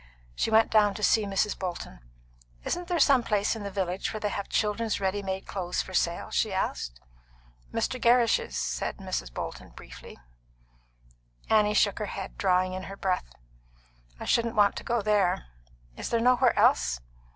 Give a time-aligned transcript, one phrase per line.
[0.33, 1.55] She went down to see Mrs.
[1.59, 1.99] Bolton.
[2.63, 5.93] "Isn't there some place in the village where they have children's ready made clothes for
[5.93, 6.99] sale?" she asked.
[7.71, 8.01] "Mr.
[8.01, 9.31] Gerrish's," said Mrs.
[9.31, 10.17] Bolton briefly.
[11.51, 13.31] Annie shook her head, drawing in her breath.
[14.19, 15.45] "I shouldn't want to go there.
[15.95, 16.99] Is there nowhere else?"